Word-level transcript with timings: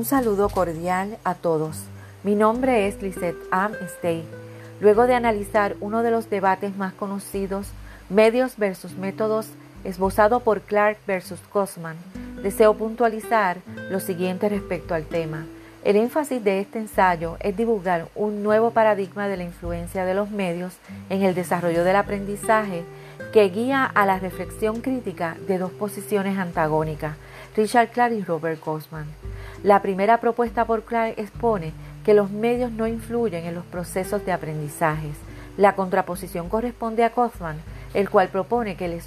Un 0.00 0.06
saludo 0.06 0.48
cordial 0.48 1.18
a 1.24 1.34
todos. 1.34 1.76
Mi 2.22 2.34
nombre 2.34 2.88
es 2.88 3.02
Lisette 3.02 3.36
Am 3.50 3.74
Stay. 3.96 4.24
Luego 4.80 5.06
de 5.06 5.12
analizar 5.12 5.76
uno 5.82 6.02
de 6.02 6.10
los 6.10 6.30
debates 6.30 6.74
más 6.74 6.94
conocidos, 6.94 7.66
medios 8.08 8.56
versus 8.56 8.96
métodos, 8.96 9.48
esbozado 9.84 10.40
por 10.40 10.62
Clark 10.62 10.96
versus 11.06 11.38
Cosman, 11.52 11.98
deseo 12.42 12.72
puntualizar 12.72 13.58
lo 13.90 14.00
siguiente 14.00 14.48
respecto 14.48 14.94
al 14.94 15.04
tema. 15.04 15.44
El 15.84 15.96
énfasis 15.96 16.42
de 16.42 16.60
este 16.60 16.78
ensayo 16.78 17.36
es 17.40 17.54
divulgar 17.54 18.08
un 18.14 18.42
nuevo 18.42 18.70
paradigma 18.70 19.28
de 19.28 19.36
la 19.36 19.44
influencia 19.44 20.06
de 20.06 20.14
los 20.14 20.30
medios 20.30 20.78
en 21.10 21.20
el 21.24 21.34
desarrollo 21.34 21.84
del 21.84 21.96
aprendizaje 21.96 22.84
que 23.32 23.48
guía 23.48 23.84
a 23.84 24.06
la 24.06 24.18
reflexión 24.18 24.80
crítica 24.80 25.36
de 25.46 25.58
dos 25.58 25.70
posiciones 25.70 26.38
antagónicas, 26.38 27.16
Richard 27.56 27.90
Clark 27.90 28.14
y 28.14 28.22
Robert 28.22 28.60
Cosman. 28.60 29.06
La 29.62 29.82
primera 29.82 30.20
propuesta 30.20 30.64
por 30.64 30.84
Clark 30.84 31.14
expone 31.16 31.72
que 32.04 32.14
los 32.14 32.30
medios 32.30 32.72
no 32.72 32.86
influyen 32.86 33.44
en 33.44 33.54
los 33.54 33.64
procesos 33.64 34.24
de 34.24 34.32
aprendizajes. 34.32 35.16
La 35.56 35.74
contraposición 35.74 36.48
corresponde 36.48 37.04
a 37.04 37.10
Cosman, 37.10 37.58
el 37.94 38.08
cual 38.08 38.28
propone 38.28 38.76
que 38.76 38.86
el, 38.86 39.00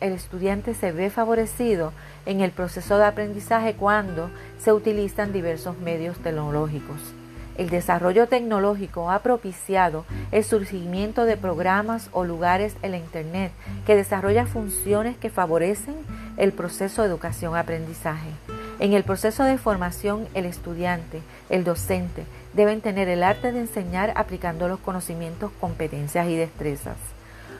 el 0.00 0.12
estudiante 0.12 0.74
se 0.74 0.92
ve 0.92 1.10
favorecido 1.10 1.92
en 2.26 2.40
el 2.40 2.50
proceso 2.50 2.98
de 2.98 3.04
aprendizaje 3.04 3.74
cuando 3.74 4.30
se 4.58 4.72
utilizan 4.72 5.32
diversos 5.32 5.78
medios 5.78 6.18
tecnológicos. 6.18 7.14
El 7.56 7.68
desarrollo 7.68 8.28
tecnológico 8.28 9.10
ha 9.10 9.18
propiciado 9.18 10.04
el 10.30 10.42
surgimiento 10.42 11.24
de 11.24 11.36
programas 11.36 12.08
o 12.12 12.24
lugares 12.24 12.74
en 12.82 12.92
la 12.92 12.98
Internet 12.98 13.52
que 13.86 13.96
desarrollan 13.96 14.46
funciones 14.46 15.16
que 15.18 15.28
favorecen 15.30 15.94
el 16.38 16.52
proceso 16.52 17.02
de 17.02 17.08
educación-aprendizaje. 17.08 18.30
En 18.78 18.94
el 18.94 19.04
proceso 19.04 19.44
de 19.44 19.58
formación, 19.58 20.26
el 20.34 20.46
estudiante, 20.46 21.20
el 21.50 21.62
docente, 21.62 22.24
deben 22.54 22.80
tener 22.80 23.08
el 23.08 23.22
arte 23.22 23.52
de 23.52 23.60
enseñar 23.60 24.12
aplicando 24.16 24.66
los 24.66 24.80
conocimientos, 24.80 25.52
competencias 25.60 26.28
y 26.28 26.36
destrezas. 26.36 26.96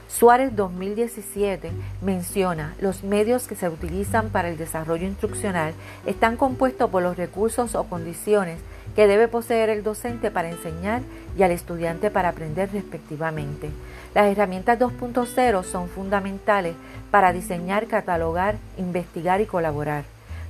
Suárez 0.08 0.54
2017 0.54 1.70
menciona 2.02 2.74
los 2.80 3.02
medios 3.02 3.46
que 3.46 3.54
se 3.54 3.68
utilizan 3.68 4.28
para 4.28 4.50
el 4.50 4.58
desarrollo 4.58 5.06
instruccional 5.06 5.72
están 6.04 6.36
compuestos 6.36 6.90
por 6.90 7.02
los 7.02 7.16
recursos 7.16 7.74
o 7.74 7.84
condiciones 7.84 8.58
que 8.94 9.06
debe 9.06 9.28
poseer 9.28 9.70
el 9.70 9.82
docente 9.82 10.30
para 10.30 10.50
enseñar 10.50 11.02
y 11.36 11.42
al 11.42 11.50
estudiante 11.50 12.10
para 12.10 12.30
aprender 12.30 12.70
respectivamente. 12.72 13.70
Las 14.14 14.30
herramientas 14.30 14.78
2.0 14.78 15.64
son 15.64 15.88
fundamentales 15.88 16.74
para 17.10 17.32
diseñar, 17.32 17.86
catalogar, 17.86 18.56
investigar 18.76 19.40
y 19.40 19.46
colaborar. 19.46 20.04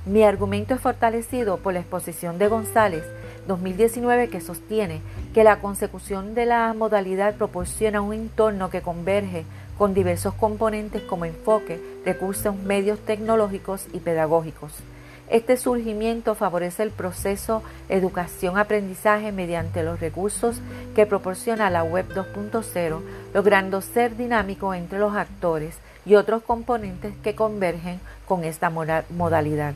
Mi 0.05 0.23
argumento 0.23 0.73
es 0.73 0.81
fortalecido 0.81 1.57
por 1.57 1.73
la 1.73 1.79
exposición 1.79 2.37
de 2.37 2.49
González 2.49 3.05
2019 3.47 4.29
que 4.29 4.41
sostiene 4.41 5.01
que 5.33 5.45
la 5.45 5.59
consecución 5.59 6.35
de 6.35 6.45
la 6.45 6.73
modalidad 6.73 7.35
proporciona 7.35 8.01
un 8.01 8.13
entorno 8.13 8.69
que 8.69 8.81
converge 8.81 9.45
con 9.77 9.93
diversos 9.93 10.33
componentes 10.33 11.01
como 11.03 11.25
enfoque, 11.25 11.81
recursos, 12.05 12.55
medios 12.55 12.99
tecnológicos 12.99 13.87
y 13.93 13.99
pedagógicos. 13.99 14.73
Este 15.29 15.57
surgimiento 15.57 16.35
favorece 16.35 16.83
el 16.83 16.91
proceso 16.91 17.63
educación-aprendizaje 17.89 19.31
mediante 19.31 19.83
los 19.83 19.99
recursos 19.99 20.57
que 20.95 21.05
proporciona 21.05 21.69
la 21.69 21.83
Web 21.83 22.09
2.0, 22.13 23.01
logrando 23.33 23.81
ser 23.81 24.15
dinámico 24.17 24.73
entre 24.73 24.99
los 24.99 25.15
actores 25.15 25.77
y 26.05 26.15
otros 26.15 26.43
componentes 26.43 27.13
que 27.23 27.35
convergen 27.35 27.99
con 28.27 28.43
esta 28.43 28.69
modalidad. 28.69 29.73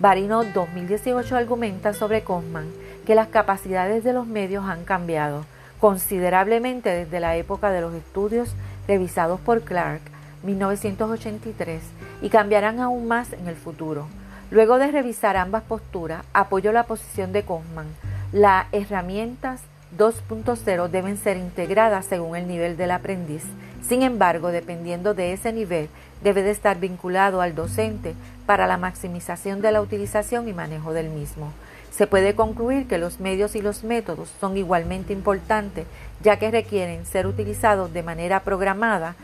Barino 0.00 0.42
2018 0.44 1.36
argumenta 1.36 1.92
sobre 1.92 2.22
Cosman 2.22 2.68
que 3.06 3.14
las 3.14 3.28
capacidades 3.28 4.04
de 4.04 4.12
los 4.12 4.26
medios 4.26 4.64
han 4.64 4.84
cambiado 4.84 5.44
considerablemente 5.80 6.90
desde 6.90 7.20
la 7.20 7.36
época 7.36 7.70
de 7.70 7.80
los 7.80 7.94
estudios 7.94 8.54
revisados 8.86 9.40
por 9.40 9.62
Clark 9.62 10.00
1983 10.42 11.82
y 12.22 12.28
cambiarán 12.30 12.80
aún 12.80 13.06
más 13.06 13.32
en 13.32 13.48
el 13.48 13.56
futuro. 13.56 14.08
Luego 14.50 14.78
de 14.78 14.90
revisar 14.90 15.36
ambas 15.36 15.62
posturas, 15.62 16.24
apoyo 16.32 16.72
la 16.72 16.84
posición 16.84 17.32
de 17.32 17.42
Kaufman. 17.42 17.86
Las 18.32 18.66
herramientas 18.72 19.60
2.0 19.98 20.88
deben 20.88 21.18
ser 21.18 21.36
integradas 21.36 22.06
según 22.06 22.34
el 22.34 22.48
nivel 22.48 22.78
del 22.78 22.92
aprendiz. 22.92 23.42
Sin 23.86 24.02
embargo, 24.02 24.48
dependiendo 24.48 25.12
de 25.12 25.34
ese 25.34 25.52
nivel, 25.52 25.90
debe 26.22 26.42
de 26.42 26.50
estar 26.50 26.78
vinculado 26.78 27.42
al 27.42 27.54
docente 27.54 28.14
para 28.46 28.66
la 28.66 28.78
maximización 28.78 29.60
de 29.60 29.70
la 29.70 29.82
utilización 29.82 30.48
y 30.48 30.54
manejo 30.54 30.94
del 30.94 31.10
mismo. 31.10 31.52
Se 31.90 32.06
puede 32.06 32.34
concluir 32.34 32.86
que 32.88 32.96
los 32.96 33.20
medios 33.20 33.54
y 33.54 33.60
los 33.60 33.84
métodos 33.84 34.30
son 34.40 34.56
igualmente 34.56 35.12
importantes, 35.12 35.86
ya 36.22 36.38
que 36.38 36.50
requieren 36.50 37.04
ser 37.04 37.26
utilizados 37.26 37.92
de 37.92 38.02
manera 38.02 38.40
programada 38.40 39.14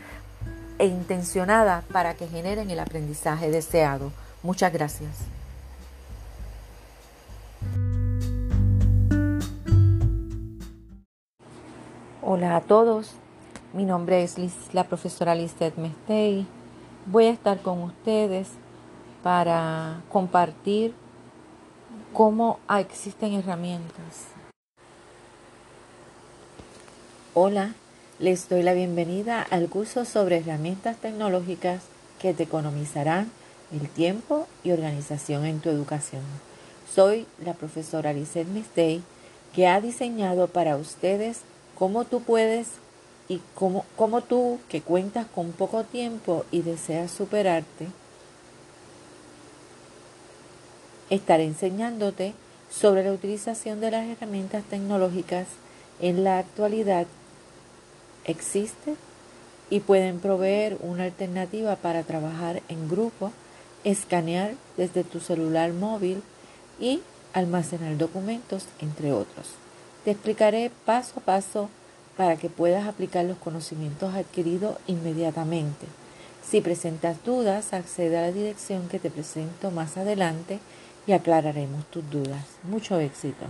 e 0.77 0.85
intencionada 0.85 1.83
para 1.91 2.13
que 2.13 2.27
generen 2.27 2.69
el 2.69 2.79
aprendizaje 2.79 3.49
deseado. 3.49 4.11
Muchas 4.45 4.71
gracias. 4.71 5.09
Hola 12.21 12.55
a 12.55 12.61
todos, 12.61 13.13
mi 13.73 13.85
nombre 13.85 14.21
es 14.21 14.35
la 14.71 14.83
profesora 14.83 15.33
Lizeth 15.33 15.77
Mestey. 15.77 16.45
Voy 17.07 17.25
a 17.25 17.31
estar 17.31 17.59
con 17.63 17.81
ustedes 17.81 18.49
para 19.23 20.03
compartir 20.11 20.93
cómo 22.13 22.59
existen 22.69 23.33
herramientas. 23.33 24.27
Hola, 27.33 27.73
les 28.19 28.47
doy 28.47 28.61
la 28.61 28.73
bienvenida 28.73 29.41
al 29.41 29.69
curso 29.69 30.05
sobre 30.05 30.37
herramientas 30.37 30.97
tecnológicas 30.97 31.81
que 32.19 32.35
te 32.35 32.43
economizarán 32.43 33.31
el 33.71 33.89
tiempo 33.89 34.47
y 34.63 34.71
organización 34.71 35.45
en 35.45 35.59
tu 35.59 35.69
educación. 35.69 36.21
Soy 36.93 37.25
la 37.43 37.53
profesora 37.53 38.13
Lizette 38.13 38.47
Mistey, 38.47 39.01
que 39.53 39.67
ha 39.67 39.81
diseñado 39.81 40.47
para 40.47 40.77
ustedes 40.77 41.41
cómo 41.77 42.05
tú 42.05 42.21
puedes 42.21 42.67
y 43.27 43.41
cómo, 43.55 43.85
cómo 43.95 44.21
tú, 44.21 44.59
que 44.69 44.81
cuentas 44.81 45.25
con 45.33 45.51
poco 45.51 45.83
tiempo 45.83 46.45
y 46.51 46.61
deseas 46.61 47.11
superarte, 47.11 47.87
estaré 51.09 51.45
enseñándote 51.45 52.33
sobre 52.69 53.03
la 53.03 53.13
utilización 53.13 53.79
de 53.79 53.91
las 53.91 54.05
herramientas 54.05 54.63
tecnológicas 54.65 55.47
en 56.01 56.23
la 56.23 56.39
actualidad 56.39 57.07
existe 58.25 58.95
y 59.69 59.79
pueden 59.79 60.19
proveer 60.19 60.77
una 60.81 61.05
alternativa 61.05 61.75
para 61.75 62.03
trabajar 62.03 62.61
en 62.67 62.89
grupo 62.89 63.31
escanear 63.85 64.55
desde 64.75 65.05
tu 65.05 65.21
celular 65.21 65.71
móvil 65.71 66.21
y 66.79 67.01
almacenar 67.33 67.97
documentos, 67.97 68.65
entre 68.81 69.13
otros. 69.13 69.47
Te 70.03 70.11
explicaré 70.11 70.71
paso 70.85 71.13
a 71.19 71.23
paso 71.23 71.69
para 72.17 72.35
que 72.35 72.49
puedas 72.49 72.87
aplicar 72.87 73.23
los 73.25 73.37
conocimientos 73.37 74.13
adquiridos 74.13 74.77
inmediatamente. 74.87 75.85
Si 76.43 76.61
presentas 76.61 77.23
dudas, 77.23 77.73
accede 77.73 78.17
a 78.17 78.21
la 78.21 78.31
dirección 78.31 78.87
que 78.89 78.99
te 78.99 79.09
presento 79.09 79.71
más 79.71 79.97
adelante 79.97 80.59
y 81.07 81.11
aclararemos 81.11 81.85
tus 81.85 82.09
dudas. 82.09 82.45
Mucho 82.63 82.99
éxito. 82.99 83.45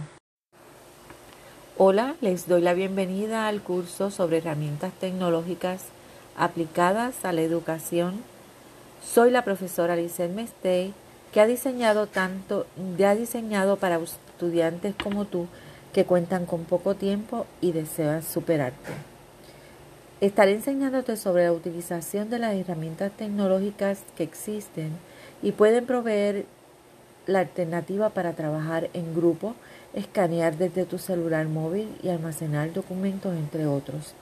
Hola, 1.77 2.15
les 2.21 2.47
doy 2.47 2.61
la 2.61 2.73
bienvenida 2.73 3.47
al 3.47 3.61
curso 3.61 4.11
sobre 4.11 4.37
herramientas 4.37 4.93
tecnológicas 4.93 5.83
aplicadas 6.37 7.23
a 7.23 7.33
la 7.33 7.41
educación 7.41 8.21
soy 9.05 9.31
la 9.31 9.43
profesora 9.43 9.95
Lizette 9.95 10.33
Mestey, 10.33 10.93
que 11.31 11.39
ha 11.39 11.45
diseñado 11.45 12.07
tanto, 12.07 12.65
ha 13.05 13.15
diseñado 13.15 13.77
para 13.77 13.97
estudiantes 13.97 14.95
como 15.01 15.25
tú 15.25 15.47
que 15.93 16.05
cuentan 16.05 16.45
con 16.45 16.65
poco 16.65 16.95
tiempo 16.95 17.45
y 17.61 17.71
desean 17.71 18.23
superarte. 18.23 18.91
Estaré 20.21 20.53
enseñándote 20.53 21.17
sobre 21.17 21.45
la 21.45 21.53
utilización 21.53 22.29
de 22.29 22.39
las 22.39 22.55
herramientas 22.55 23.11
tecnológicas 23.11 23.99
que 24.17 24.23
existen 24.23 24.91
y 25.41 25.51
pueden 25.51 25.85
proveer 25.85 26.45
la 27.27 27.39
alternativa 27.39 28.09
para 28.09 28.33
trabajar 28.33 28.89
en 28.93 29.13
grupo, 29.15 29.55
escanear 29.93 30.57
desde 30.57 30.85
tu 30.85 30.97
celular 30.97 31.47
móvil 31.47 31.87
y 32.01 32.09
almacenar 32.09 32.73
documentos, 32.73 33.35
entre 33.35 33.65
otros. 33.67 34.13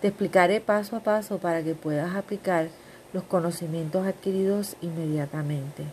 Te 0.00 0.08
explicaré 0.08 0.60
paso 0.60 0.96
a 0.96 1.00
paso 1.00 1.38
para 1.38 1.62
que 1.62 1.74
puedas 1.74 2.14
aplicar 2.14 2.68
los 3.14 3.22
conocimientos 3.22 4.06
adquiridos 4.06 4.76
inmediatamente. 4.82 5.84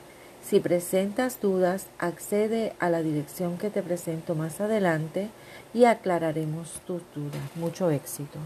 Si 0.43 0.59
presentas 0.59 1.39
dudas, 1.39 1.85
accede 1.99 2.73
a 2.79 2.89
la 2.89 3.03
dirección 3.03 3.59
que 3.59 3.69
te 3.69 3.83
presento 3.83 4.33
más 4.33 4.59
adelante 4.59 5.29
y 5.71 5.85
aclararemos 5.85 6.81
tus 6.87 7.03
dudas. 7.15 7.39
Mucho 7.55 7.91
éxito. 7.91 8.39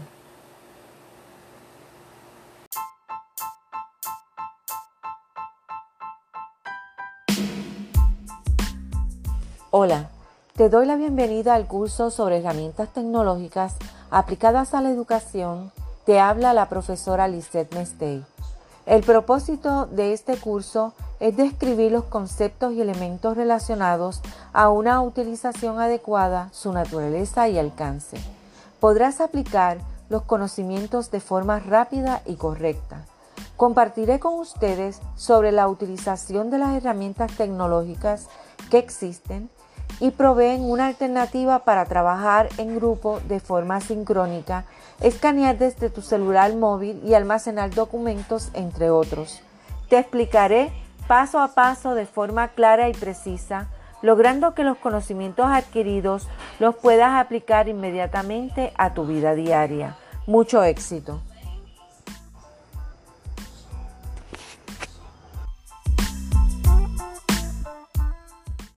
Hola, 9.70 10.10
te 10.54 10.68
doy 10.68 10.86
la 10.86 10.96
bienvenida 10.96 11.54
al 11.54 11.66
curso 11.66 12.10
sobre 12.10 12.38
herramientas 12.38 12.92
tecnológicas 12.92 13.76
aplicadas 14.10 14.74
a 14.74 14.82
la 14.82 14.90
educación. 14.90 15.72
Te 16.04 16.20
habla 16.20 16.52
la 16.52 16.68
profesora 16.68 17.26
Lisette 17.26 17.74
Mestey. 17.74 18.35
El 18.86 19.02
propósito 19.02 19.86
de 19.86 20.12
este 20.12 20.36
curso 20.36 20.92
es 21.18 21.36
describir 21.36 21.90
los 21.90 22.04
conceptos 22.04 22.72
y 22.72 22.80
elementos 22.80 23.36
relacionados 23.36 24.20
a 24.52 24.70
una 24.70 25.02
utilización 25.02 25.80
adecuada, 25.80 26.50
su 26.52 26.72
naturaleza 26.72 27.48
y 27.48 27.58
alcance. 27.58 28.16
Podrás 28.78 29.20
aplicar 29.20 29.78
los 30.08 30.22
conocimientos 30.22 31.10
de 31.10 31.18
forma 31.18 31.58
rápida 31.58 32.22
y 32.26 32.36
correcta. 32.36 33.04
Compartiré 33.56 34.20
con 34.20 34.34
ustedes 34.34 35.00
sobre 35.16 35.50
la 35.50 35.66
utilización 35.66 36.50
de 36.50 36.58
las 36.58 36.76
herramientas 36.76 37.32
tecnológicas 37.36 38.28
que 38.70 38.78
existen 38.78 39.50
y 40.00 40.10
proveen 40.10 40.62
una 40.62 40.86
alternativa 40.86 41.60
para 41.60 41.84
trabajar 41.86 42.48
en 42.58 42.76
grupo 42.76 43.20
de 43.28 43.40
forma 43.40 43.80
sincrónica, 43.80 44.64
escanear 45.00 45.58
desde 45.58 45.90
tu 45.90 46.02
celular 46.02 46.54
móvil 46.54 47.00
y 47.04 47.14
almacenar 47.14 47.70
documentos, 47.70 48.50
entre 48.54 48.90
otros. 48.90 49.40
Te 49.88 49.98
explicaré 49.98 50.72
paso 51.06 51.40
a 51.40 51.48
paso 51.48 51.94
de 51.94 52.06
forma 52.06 52.48
clara 52.48 52.88
y 52.88 52.92
precisa, 52.92 53.68
logrando 54.02 54.54
que 54.54 54.64
los 54.64 54.76
conocimientos 54.76 55.46
adquiridos 55.46 56.28
los 56.58 56.76
puedas 56.76 57.12
aplicar 57.12 57.68
inmediatamente 57.68 58.72
a 58.76 58.94
tu 58.94 59.06
vida 59.06 59.34
diaria. 59.34 59.96
Mucho 60.26 60.62
éxito. 60.62 61.20